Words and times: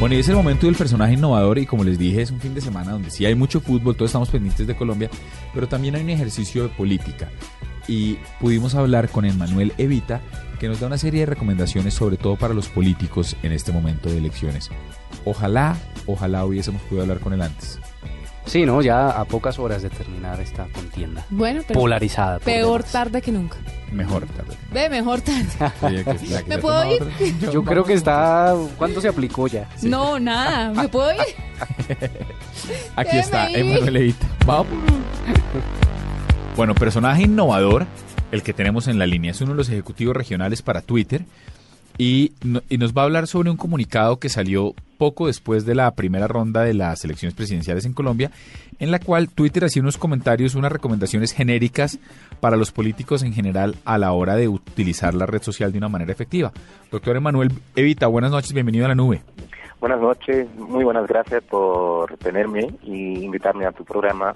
Bueno, 0.00 0.14
y 0.14 0.20
es 0.20 0.28
el 0.30 0.36
momento 0.36 0.64
del 0.64 0.76
personaje 0.76 1.12
innovador 1.12 1.58
y 1.58 1.66
como 1.66 1.84
les 1.84 1.98
dije, 1.98 2.22
es 2.22 2.30
un 2.30 2.40
fin 2.40 2.54
de 2.54 2.62
semana 2.62 2.92
donde 2.92 3.10
sí 3.10 3.26
hay 3.26 3.34
mucho 3.34 3.60
fútbol, 3.60 3.94
todos 3.94 4.08
estamos 4.08 4.30
pendientes 4.30 4.66
de 4.66 4.74
Colombia, 4.74 5.10
pero 5.52 5.68
también 5.68 5.94
hay 5.94 6.02
un 6.02 6.08
ejercicio 6.08 6.62
de 6.62 6.68
política. 6.70 7.28
Y 7.86 8.14
pudimos 8.40 8.74
hablar 8.74 9.10
con 9.10 9.26
Emmanuel 9.26 9.74
Evita, 9.76 10.22
que 10.58 10.68
nos 10.68 10.80
da 10.80 10.86
una 10.86 10.96
serie 10.96 11.20
de 11.20 11.26
recomendaciones 11.26 11.92
sobre 11.92 12.16
todo 12.16 12.36
para 12.36 12.54
los 12.54 12.68
políticos 12.68 13.36
en 13.42 13.52
este 13.52 13.72
momento 13.72 14.08
de 14.08 14.16
elecciones. 14.16 14.70
Ojalá, 15.26 15.76
ojalá 16.06 16.46
hubiésemos 16.46 16.80
podido 16.80 17.02
hablar 17.02 17.20
con 17.20 17.34
él 17.34 17.42
antes. 17.42 17.78
Sí, 18.50 18.66
¿no? 18.66 18.82
Ya 18.82 19.10
a 19.10 19.24
pocas 19.26 19.60
horas 19.60 19.80
de 19.80 19.90
terminar 19.90 20.40
esta 20.40 20.66
contienda. 20.74 21.24
Bueno, 21.30 21.62
pero 21.68 21.78
Polarizada. 21.78 22.40
peor 22.40 22.80
demás. 22.80 22.90
tarde 22.92 23.22
que 23.22 23.30
nunca. 23.30 23.58
Mejor 23.92 24.26
tarde. 24.26 24.56
Ve, 24.72 24.88
mejor 24.88 25.20
tarde. 25.20 25.46
Oye, 25.82 26.02
que- 26.04 26.28
la 26.30 26.42
que 26.42 26.48
¿Me 26.48 26.58
puedo 26.58 26.84
ir? 26.92 27.00
Yo 27.52 27.62
creo 27.62 27.84
que 27.84 27.92
está... 27.92 28.56
¿Cuándo 28.76 29.00
se 29.00 29.06
aplicó 29.06 29.46
ya? 29.46 29.68
No, 29.82 30.18
nada. 30.18 30.70
¿Me 30.70 30.88
puedo 30.88 31.12
ir? 31.12 31.20
Aquí 32.96 33.18
está 33.18 33.46
Déjeme. 33.46 34.14
Vamos. 34.44 34.66
Bueno, 36.56 36.74
personaje 36.74 37.22
innovador, 37.22 37.86
el 38.32 38.42
que 38.42 38.52
tenemos 38.52 38.88
en 38.88 38.98
la 38.98 39.06
línea, 39.06 39.30
es 39.30 39.40
uno 39.40 39.52
de 39.52 39.58
los 39.58 39.68
ejecutivos 39.68 40.16
regionales 40.16 40.60
para 40.60 40.82
Twitter 40.82 41.24
y, 42.02 42.32
no- 42.42 42.62
y 42.70 42.78
nos 42.78 42.94
va 42.94 43.02
a 43.02 43.04
hablar 43.04 43.26
sobre 43.26 43.50
un 43.50 43.58
comunicado 43.58 44.18
que 44.18 44.30
salió 44.30 44.74
poco 44.96 45.26
después 45.26 45.66
de 45.66 45.74
la 45.74 45.90
primera 45.90 46.28
ronda 46.28 46.62
de 46.62 46.72
las 46.72 47.04
elecciones 47.04 47.34
presidenciales 47.34 47.84
en 47.84 47.92
Colombia, 47.92 48.30
en 48.78 48.90
la 48.90 49.00
cual 49.00 49.28
Twitter 49.28 49.66
hacía 49.66 49.82
unos 49.82 49.98
comentarios, 49.98 50.54
unas 50.54 50.72
recomendaciones 50.72 51.32
genéricas 51.32 51.98
para 52.40 52.56
los 52.56 52.72
políticos 52.72 53.22
en 53.22 53.34
general 53.34 53.76
a 53.84 53.98
la 53.98 54.12
hora 54.12 54.36
de 54.36 54.48
utilizar 54.48 55.12
la 55.12 55.26
red 55.26 55.42
social 55.42 55.72
de 55.72 55.78
una 55.78 55.90
manera 55.90 56.10
efectiva. 56.10 56.52
Doctor 56.90 57.16
Emanuel 57.16 57.52
Evita, 57.76 58.06
buenas 58.06 58.30
noches, 58.30 58.54
bienvenido 58.54 58.86
a 58.86 58.88
la 58.88 58.94
nube. 58.94 59.20
Buenas 59.78 60.00
noches, 60.00 60.46
muy 60.56 60.84
buenas 60.84 61.06
gracias 61.06 61.42
por 61.44 62.16
tenerme 62.16 62.66
y 62.82 63.24
invitarme 63.24 63.66
a 63.66 63.72
tu 63.72 63.84
programa. 63.84 64.34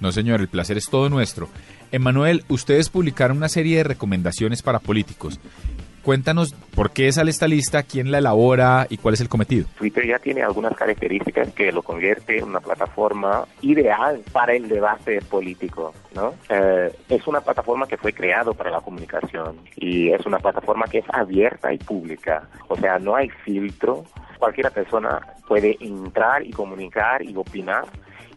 No, 0.00 0.12
señor, 0.12 0.40
el 0.40 0.48
placer 0.48 0.76
es 0.76 0.88
todo 0.88 1.08
nuestro. 1.08 1.48
Emanuel, 1.90 2.44
ustedes 2.48 2.88
publicaron 2.88 3.36
una 3.36 3.48
serie 3.48 3.78
de 3.78 3.84
recomendaciones 3.84 4.62
para 4.62 4.78
políticos. 4.78 5.40
Cuéntanos 6.02 6.54
por 6.74 6.90
qué 6.90 7.12
sale 7.12 7.30
esta 7.30 7.46
lista, 7.46 7.82
quién 7.82 8.10
la 8.10 8.18
elabora 8.18 8.86
y 8.88 8.96
cuál 8.96 9.14
es 9.14 9.20
el 9.20 9.28
cometido. 9.28 9.66
Twitter 9.76 10.06
ya 10.06 10.18
tiene 10.18 10.42
algunas 10.42 10.74
características 10.74 11.52
que 11.52 11.72
lo 11.72 11.82
convierte 11.82 12.38
en 12.38 12.44
una 12.44 12.60
plataforma 12.60 13.46
ideal 13.60 14.22
para 14.32 14.54
el 14.54 14.68
debate 14.68 15.20
político, 15.22 15.92
¿no? 16.14 16.34
Eh, 16.48 16.90
es 17.08 17.26
una 17.26 17.40
plataforma 17.40 17.86
que 17.86 17.96
fue 17.96 18.12
creado 18.12 18.54
para 18.54 18.70
la 18.70 18.80
comunicación 18.80 19.58
y 19.76 20.10
es 20.10 20.24
una 20.24 20.38
plataforma 20.38 20.86
que 20.86 20.98
es 20.98 21.06
abierta 21.12 21.72
y 21.72 21.78
pública, 21.78 22.48
o 22.68 22.76
sea, 22.76 22.98
no 22.98 23.14
hay 23.14 23.28
filtro, 23.44 24.04
cualquier 24.38 24.70
persona 24.70 25.20
puede 25.46 25.76
entrar 25.80 26.46
y 26.46 26.50
comunicar 26.50 27.22
y 27.22 27.36
opinar 27.36 27.84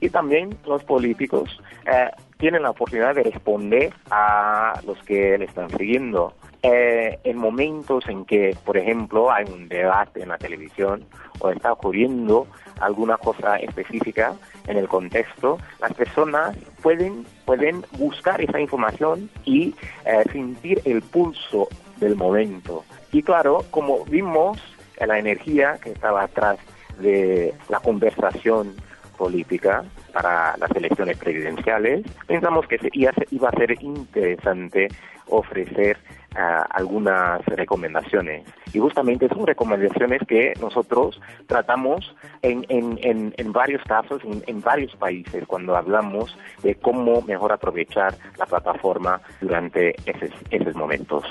y 0.03 0.09
también 0.09 0.57
los 0.65 0.83
políticos 0.83 1.61
eh, 1.85 2.09
tienen 2.37 2.63
la 2.63 2.71
oportunidad 2.71 3.15
de 3.15 3.23
responder 3.23 3.93
a 4.11 4.77
los 4.85 5.01
que 5.03 5.37
le 5.37 5.45
están 5.45 5.69
siguiendo. 5.69 6.33
Eh, 6.65 7.19
en 7.25 7.37
momentos 7.37 8.07
en 8.07 8.23
que, 8.23 8.55
por 8.63 8.77
ejemplo, 8.77 9.29
hay 9.29 9.43
un 9.51 9.67
debate 9.67 10.23
en 10.23 10.29
la 10.29 10.37
televisión 10.37 11.03
o 11.39 11.49
está 11.49 11.73
ocurriendo 11.73 12.47
alguna 12.79 13.17
cosa 13.17 13.57
específica 13.57 14.33
en 14.67 14.77
el 14.77 14.87
contexto, 14.87 15.57
las 15.81 15.93
personas 15.93 16.55
pueden, 16.81 17.25
pueden 17.43 17.83
buscar 17.97 18.39
esa 18.39 18.61
información 18.61 19.29
y 19.43 19.75
eh, 20.05 20.23
sentir 20.31 20.81
el 20.85 21.01
pulso 21.01 21.67
del 21.97 22.15
momento. 22.15 22.85
Y 23.11 23.23
claro, 23.23 23.65
como 23.69 24.05
vimos 24.05 24.57
la 25.05 25.19
energía 25.19 25.77
que 25.83 25.91
estaba 25.91 26.23
atrás 26.23 26.59
de 26.99 27.53
la 27.67 27.81
conversación 27.81 28.73
política 29.17 29.83
para 30.13 30.55
las 30.57 30.71
elecciones 30.75 31.17
presidenciales, 31.17 32.05
pensamos 32.27 32.67
que 32.67 32.77
iba 32.93 33.49
a 33.49 33.57
ser- 33.57 33.83
interesante 33.83 34.87
ofrecer 35.27 35.97
ah, 36.35 36.65
algunas 36.69 37.43
recomendaciones. 37.45 38.45
Y 38.73 38.79
justamente 38.79 39.27
son 39.29 39.47
recomendaciones 39.47 40.21
que 40.27 40.53
nosotros 40.61 41.19
tratamos 41.47 42.15
en, 42.41 42.65
en, 42.69 42.99
en, 43.01 43.33
en 43.37 43.51
varios 43.51 43.81
casos, 43.83 44.21
en 44.23 44.61
varios 44.61 44.95
países, 44.95 45.45
cuando 45.47 45.75
hablamos 45.75 46.37
de 46.61 46.75
cómo 46.75 47.21
mejor 47.21 47.51
aprovechar 47.51 48.13
la 48.37 48.45
plataforma 48.45 49.21
durante 49.41 49.95
esos, 50.05 50.29
esos 50.51 50.75
momentos. 50.75 51.23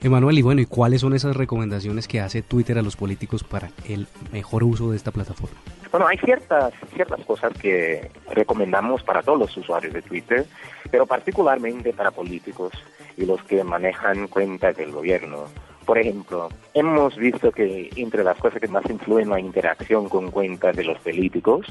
Emanuel, 0.00 0.38
y 0.38 0.42
bueno, 0.42 0.60
¿y 0.60 0.66
cuáles 0.66 1.00
son 1.00 1.12
esas 1.14 1.36
recomendaciones 1.36 2.06
que 2.06 2.20
hace 2.20 2.42
Twitter 2.42 2.78
a 2.78 2.82
los 2.82 2.96
políticos 2.96 3.42
para 3.42 3.70
el 3.88 4.06
mejor 4.32 4.62
uso 4.62 4.90
de 4.90 4.96
esta 4.96 5.10
plataforma? 5.10 5.56
Bueno, 5.90 6.06
hay 6.06 6.18
ciertas, 6.18 6.72
ciertas 6.94 7.20
cosas 7.24 7.52
que 7.54 8.10
recomendamos 8.30 9.02
para 9.02 9.22
todos 9.22 9.38
los 9.38 9.56
usuarios 9.56 9.92
de 9.92 10.02
Twitter, 10.02 10.46
pero 10.90 11.06
particularmente 11.06 11.92
para 11.92 12.10
políticos 12.10 12.72
y 13.16 13.26
los 13.26 13.42
que 13.42 13.64
manejan 13.64 14.28
cuentas 14.28 14.76
del 14.76 14.92
gobierno. 14.92 15.46
Por 15.88 15.96
ejemplo, 15.96 16.50
hemos 16.74 17.16
visto 17.16 17.50
que 17.50 17.88
entre 17.96 18.22
las 18.22 18.36
cosas 18.36 18.60
que 18.60 18.68
más 18.68 18.84
influyen 18.90 19.30
la 19.30 19.40
interacción 19.40 20.06
con 20.10 20.30
cuentas 20.30 20.76
de 20.76 20.84
los 20.84 20.98
políticos, 20.98 21.64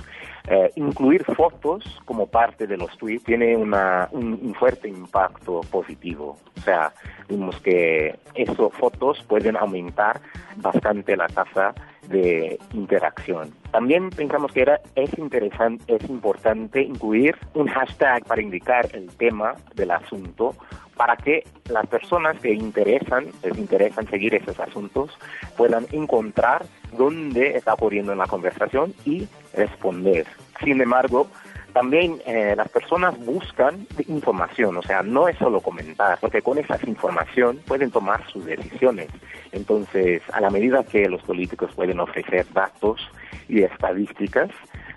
eh, 0.48 0.72
incluir 0.76 1.24
fotos 1.24 1.84
como 2.04 2.26
parte 2.26 2.66
de 2.66 2.78
los 2.78 2.98
tweets 2.98 3.24
tiene 3.26 3.56
una, 3.56 4.10
un, 4.12 4.56
fuerte 4.56 4.90
impacto 4.90 5.62
positivo. 5.70 6.36
O 6.58 6.62
sea, 6.62 6.92
vimos 7.30 7.62
que 7.62 8.18
esas 8.34 8.58
fotos 8.80 9.24
pueden 9.28 9.56
aumentar 9.56 10.20
bastante 10.56 11.16
la 11.16 11.28
tasa 11.28 11.76
de 12.10 12.58
interacción. 12.74 13.54
También 13.70 14.10
pensamos 14.10 14.52
que 14.52 14.62
era, 14.62 14.82
es 14.96 15.16
interesante, 15.20 15.94
es 15.94 16.10
importante 16.10 16.82
incluir 16.82 17.36
un 17.54 17.68
hashtag 17.68 18.26
para 18.26 18.42
indicar 18.42 18.90
el 18.94 19.16
tema 19.16 19.54
del 19.76 19.92
asunto 19.92 20.56
para 20.98 21.16
que 21.16 21.44
las 21.70 21.88
personas 21.88 22.40
que 22.40 22.54
interesan, 22.54 23.28
les 23.44 23.58
interesan 23.58 24.08
seguir 24.10 24.36
esos 24.36 24.60
asuntos, 24.60 25.18
puedan 25.56 25.86
encontrar 25.92 26.66
dónde 26.98 27.56
está 27.56 27.74
ocurriendo 27.74 28.12
en 28.12 28.18
la 28.18 28.28
conversación 28.28 28.94
y 29.06 29.28
responder. 29.54 30.26
Sin 30.64 30.82
embargo, 30.82 31.28
también 31.74 32.20
eh, 32.26 32.56
las 32.58 32.70
personas 32.70 33.18
buscan 33.24 33.86
información, 34.08 34.78
o 34.78 34.82
sea, 34.82 35.04
no 35.04 35.28
es 35.28 35.38
solo 35.38 35.62
comentar, 35.62 36.18
porque 36.20 36.42
con 36.42 36.58
esa 36.58 36.80
información 36.88 37.60
pueden 37.68 37.92
tomar 37.92 38.28
sus 38.32 38.46
decisiones. 38.46 39.10
Entonces, 39.52 40.24
a 40.34 40.42
la 40.42 40.50
medida 40.50 40.84
que 40.84 41.08
los 41.08 41.22
políticos 41.22 41.72
pueden 41.76 42.00
ofrecer 42.00 42.48
datos 42.52 43.08
y 43.48 43.62
estadísticas, 43.62 44.50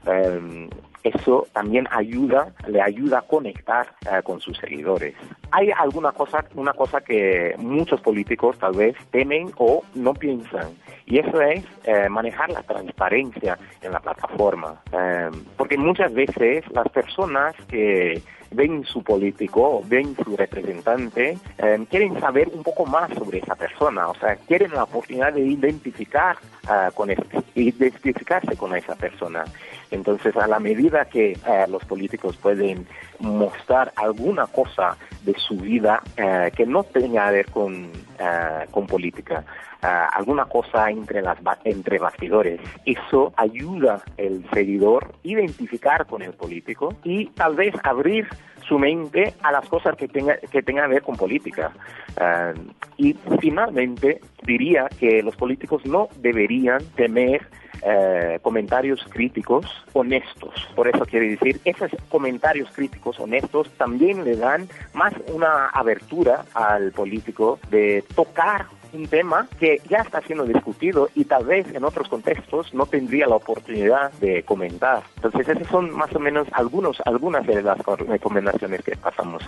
eh, 0.07 0.69
eso 1.03 1.47
también 1.53 1.87
ayuda, 1.91 2.49
le 2.67 2.81
ayuda 2.83 3.19
a 3.19 3.23
conectar 3.23 3.95
eh, 4.03 4.23
con 4.23 4.41
sus 4.41 4.59
seguidores. 4.59 5.15
Hay 5.51 5.71
alguna 5.71 6.13
cosa, 6.13 6.45
una 6.55 6.73
cosa 6.73 7.01
que 7.01 7.55
muchos 7.59 8.01
políticos 8.01 8.59
tal 8.59 8.73
vez 8.77 8.97
temen 9.11 9.51
o 9.57 9.83
no 9.95 10.15
piensan, 10.15 10.69
y 11.07 11.19
eso 11.19 11.41
es 11.41 11.65
eh, 11.85 12.09
manejar 12.09 12.51
la 12.51 12.63
transparencia 12.63 13.59
en 13.83 13.93
la 13.93 14.01
plataforma. 14.01 14.81
Eh, 14.93 15.31
porque 15.57 15.77
muchas 15.79 16.13
veces 16.13 16.65
las 16.71 16.89
personas 16.91 17.55
que 17.69 18.23
ven 18.53 18.85
su 18.85 19.03
político, 19.05 19.81
ven 19.87 20.17
su 20.25 20.37
representante, 20.37 21.39
eh, 21.59 21.87
quieren 21.89 22.19
saber 22.21 22.49
un 22.53 22.63
poco 22.65 22.85
más 22.85 23.09
sobre 23.15 23.39
esa 23.39 23.55
persona, 23.55 24.09
o 24.09 24.15
sea, 24.17 24.37
quieren 24.37 24.73
la 24.73 24.85
oportunidad 24.85 25.33
de 25.33 25.41
identificar 25.43 26.37
ah, 26.69 26.91
con 26.95 27.11
es- 27.11 27.19
identificarse 27.63 28.57
con 28.57 28.75
esa 28.77 28.95
persona. 28.95 29.45
Entonces, 29.91 30.37
a 30.37 30.47
la 30.47 30.61
medida 30.61 31.05
que 31.05 31.33
eh, 31.33 31.67
los 31.69 31.85
políticos 31.85 32.37
pueden 32.37 32.87
mostrar 33.19 33.93
alguna 33.97 34.47
cosa 34.47 34.97
de 35.23 35.35
su 35.35 35.57
vida 35.57 36.03
eh, 36.17 36.51
que 36.55 36.67
no 36.67 36.85
tenga 36.85 37.27
que 37.27 37.33
ver 37.33 37.47
con, 37.51 37.91
eh, 38.19 38.67
con 38.71 38.87
política, 38.87 39.45
alguna 39.83 40.45
cosa 40.45 40.91
entre 40.91 41.23
las 41.23 41.39
entre 41.65 41.99
bastidores, 41.99 42.61
eso 42.85 43.33
ayuda 43.39 44.03
al 44.19 44.45
seguidor 44.53 45.15
identificar 45.23 46.05
con 46.05 46.21
el 46.21 46.35
político 46.35 46.95
y 47.03 47.29
tal 47.31 47.55
vez 47.55 47.75
abrir 47.83 48.29
su 48.71 48.79
mente 48.79 49.35
a 49.43 49.51
las 49.51 49.69
cosas 49.69 49.97
que 49.97 50.07
tenga 50.07 50.37
que 50.37 50.63
tengan 50.63 50.89
que 50.89 50.95
ver 50.95 51.03
con 51.03 51.17
política. 51.17 51.73
Eh, 52.17 52.55
y 52.99 53.15
finalmente 53.41 54.21
diría 54.47 54.89
que 54.89 55.25
los 55.25 55.35
políticos 55.35 55.85
no 55.85 56.09
deberían 56.19 56.79
temer 56.95 57.49
eh, 57.83 58.39
comentarios 58.43 59.05
críticos 59.11 59.67
honestos. 59.93 60.69
Por 60.77 60.87
eso 60.87 61.05
quiere 61.05 61.31
decir, 61.31 61.61
esos 61.65 61.91
comentarios 62.09 62.71
críticos 62.71 63.19
honestos 63.19 63.69
también 63.77 64.25
le 64.25 64.37
dan 64.37 64.69
más 64.95 65.15
una 65.35 65.67
abertura 65.71 66.45
al 66.55 66.93
político 66.93 67.59
de 67.71 68.05
tocar 68.15 68.67
un 68.93 69.07
tema 69.07 69.47
que 69.59 69.81
ya 69.89 69.99
está 69.99 70.21
siendo 70.23 70.45
discutido 70.45 71.09
y 71.15 71.25
tal 71.25 71.45
vez 71.45 71.73
en 71.75 71.85
otros 71.85 72.09
contextos 72.09 72.73
no 72.75 72.87
tendría 72.87 73.27
la 73.27 73.37
oportunidad 73.37 74.13
de 74.15 74.43
comentar. 74.43 75.03
Entonces, 75.17 75.49
esas 75.49 75.69
son 75.69 75.91
más 75.91 76.15
o 76.15 76.19
menos 76.19 76.49
algunos, 76.53 77.01
algunas 77.05 77.47
de 77.47 77.63
las 77.63 77.79
recomendaciones 78.07 78.83
que 78.83 78.97
pasamos 78.97 79.43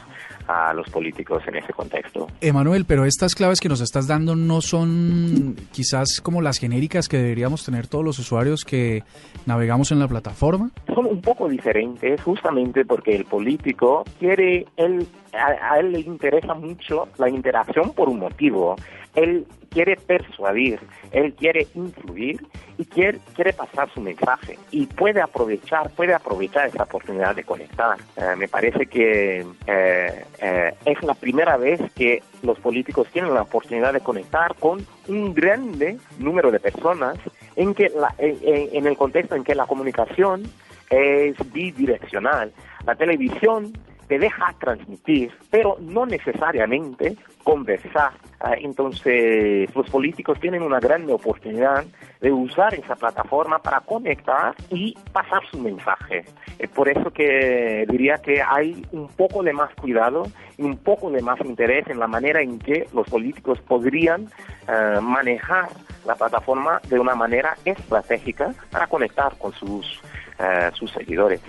a 0.46 0.72
los 0.74 0.88
políticos 0.90 1.42
en 1.46 1.56
ese 1.56 1.72
contexto. 1.72 2.28
Emanuel, 2.40 2.84
pero 2.84 3.04
estas 3.04 3.34
claves 3.34 3.60
que 3.60 3.68
nos 3.68 3.80
estás 3.80 4.06
dando 4.06 4.36
no 4.36 4.60
son 4.60 5.56
quizás 5.72 6.20
como 6.20 6.40
las 6.40 6.58
genéricas 6.58 7.08
que 7.08 7.18
deberíamos 7.18 7.64
tener 7.64 7.86
todos 7.86 8.04
los 8.04 8.18
usuarios 8.18 8.64
que 8.64 9.02
navegamos 9.46 9.92
en 9.92 9.98
la 9.98 10.08
plataforma. 10.08 10.70
Son 10.94 11.06
un 11.06 11.20
poco 11.20 11.48
diferentes 11.48 12.20
justamente 12.22 12.84
porque 12.84 13.14
el 13.14 13.24
político 13.24 14.04
quiere, 14.18 14.66
él, 14.76 15.06
a, 15.32 15.74
a 15.74 15.78
él 15.80 15.92
le 15.92 16.00
interesa 16.00 16.54
mucho 16.54 17.08
la 17.18 17.28
interacción 17.28 17.92
por 17.92 18.08
un 18.08 18.18
motivo. 18.18 18.76
Él 19.14 19.46
quiere 19.72 19.96
persuadir, 19.96 20.78
él 21.12 21.34
quiere 21.34 21.66
influir 21.74 22.46
y 22.78 22.84
quiere, 22.84 23.18
quiere 23.34 23.52
pasar 23.52 23.90
su 23.92 24.00
mensaje 24.00 24.58
y 24.70 24.86
puede 24.86 25.20
aprovechar, 25.20 25.90
puede 25.90 26.14
aprovechar 26.14 26.68
esa 26.68 26.84
oportunidad 26.84 27.34
de 27.34 27.44
conectar. 27.44 27.98
Eh, 28.16 28.36
me 28.36 28.48
parece 28.48 28.86
que 28.86 29.46
eh, 29.66 30.24
eh, 30.40 30.74
es 30.84 31.02
la 31.02 31.14
primera 31.14 31.56
vez 31.56 31.80
que 31.94 32.22
los 32.42 32.58
políticos 32.58 33.08
tienen 33.12 33.34
la 33.34 33.42
oportunidad 33.42 33.92
de 33.92 34.00
conectar 34.00 34.54
con 34.56 34.86
un 35.08 35.34
grande 35.34 35.98
número 36.18 36.50
de 36.50 36.60
personas 36.60 37.16
en 37.56 37.74
que 37.74 37.90
en 38.18 38.86
el 38.86 38.96
contexto 38.96 39.34
en 39.34 39.44
que 39.44 39.54
la 39.54 39.66
comunicación 39.66 40.42
es 40.90 41.36
bidireccional. 41.52 42.52
La 42.86 42.94
televisión 42.94 43.72
te 44.08 44.18
deja 44.18 44.54
transmitir, 44.58 45.32
pero 45.50 45.76
no 45.80 46.06
necesariamente 46.06 47.16
conversar. 47.44 48.12
Ah, 48.40 48.54
entonces, 48.58 49.74
los 49.74 49.88
políticos 49.90 50.38
tienen 50.40 50.62
una 50.62 50.80
gran 50.80 51.08
oportunidad 51.10 51.84
de 52.20 52.32
usar 52.32 52.74
esa 52.74 52.96
plataforma 52.96 53.58
para 53.58 53.80
conectar 53.80 54.54
y 54.70 54.96
pasar 55.12 55.42
su 55.50 55.58
mensaje. 55.58 56.24
Por 56.74 56.88
eso 56.88 57.10
que 57.10 57.84
diría 57.88 58.18
que 58.18 58.42
hay 58.42 58.86
un 58.92 59.08
poco 59.08 59.42
de 59.42 59.52
más 59.52 59.74
cuidado 59.74 60.24
y 60.56 60.62
un 60.62 60.76
poco 60.76 61.10
de 61.10 61.22
más 61.22 61.40
interés 61.40 61.86
en 61.88 61.98
la 61.98 62.06
manera 62.06 62.40
en 62.40 62.58
que 62.58 62.86
los 62.92 63.08
políticos 63.08 63.60
podrían 63.60 64.28
uh, 64.68 65.00
manejar 65.00 65.70
la 66.06 66.14
plataforma 66.14 66.80
de 66.88 66.98
una 66.98 67.14
manera 67.14 67.56
estratégica 67.64 68.54
para 68.70 68.86
conectar 68.86 69.36
con 69.38 69.52
sus, 69.52 70.00
uh, 70.38 70.74
sus 70.74 70.90
seguidores. 70.92 71.40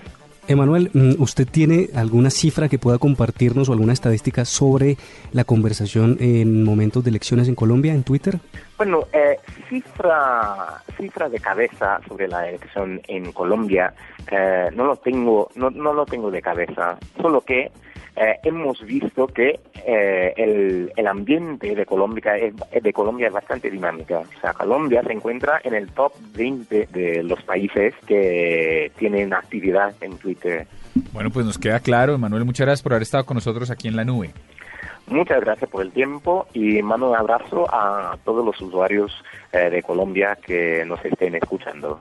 Emanuel, 0.48 0.92
¿usted 1.19 1.48
tiene 1.48 1.90
alguna 1.95 2.30
cifra 2.30 2.68
que 2.68 2.78
pueda 2.78 2.98
compartirnos 2.98 3.69
o 3.69 3.74
alguna 3.74 3.94
estadística 3.94 4.45
sobre 4.45 4.98
la 5.31 5.44
conversación 5.44 6.18
en 6.19 6.63
momentos 6.63 7.04
de 7.04 7.12
elecciones 7.12 7.48
en 7.48 7.56
Colombia, 7.56 7.94
en 7.94 8.04
Twitter? 8.04 8.40
Bueno, 8.78 9.06
eh, 9.13 9.38
cifra, 9.69 10.81
cifra 10.98 11.30
de 11.30 11.40
cabeza 11.40 12.01
sobre 12.07 12.28
la 12.28 12.50
elección 12.50 13.01
en 13.07 13.31
Colombia 13.31 13.94
eh, 14.31 14.69
no 14.75 14.86
lo 14.86 14.95
tengo, 14.98 15.50
no, 15.56 15.69
no 15.69 15.94
lo 15.94 16.06
tengo 16.06 16.31
de 16.31 16.42
cabeza, 16.42 16.98
solo 17.22 17.42
que 17.42 17.72
eh, 18.15 18.36
hemos 18.44 18.81
visto 18.83 19.27
que 19.27 19.60
eh, 19.86 20.33
el, 20.38 20.92
el, 20.95 21.07
ambiente 21.07 21.74
de 21.74 21.86
Colombia, 21.86 22.38
es, 22.38 22.54
de 22.83 22.94
Colombia 22.94 23.27
es 23.27 23.33
bastante 23.33 23.71
dinámica. 23.71 24.19
O 24.19 24.39
sea, 24.39 24.54
Colombia 24.54 25.01
se 25.04 25.13
encuentra 25.13 25.60
en 25.63 25.74
el 25.74 25.89
top 25.89 26.13
20 26.36 26.88
de 26.92 27.24
los 27.24 27.42
países 27.44 27.94
que 28.06 28.92
tienen 28.98 29.33
actividad 29.33 29.95
en 30.01 30.18
Twitter. 30.18 30.68
Bueno, 31.12 31.31
pues 31.31 31.45
nos 31.45 31.57
queda 31.57 31.80
claro. 31.80 32.15
Emanuel, 32.15 32.45
muchas 32.45 32.68
gracias 32.68 32.83
por 32.83 32.94
haber 32.94 33.04
estado 33.04 33.25
con 33.25 33.36
nosotros 33.36 33.71
aquí 33.71 33.88
en 33.88 33.95
la 33.95 34.06
nube. 34.06 34.31
Muchas 35.07 35.42
gracias 35.42 35.69
por 35.69 35.81
el 35.81 35.92
tiempo 35.92 36.48
y 36.54 36.81
mando 36.81 37.09
un 37.09 37.18
abrazo 37.18 37.68
a 37.74 38.18
todos 38.24 38.45
los 38.45 38.59
usuarios 38.62 39.12
eh, 39.51 39.69
de 39.69 39.83
Colombia 39.83 40.38
que 40.42 40.86
nos 40.86 41.04
estén 41.04 41.36
escuchando. 41.36 42.00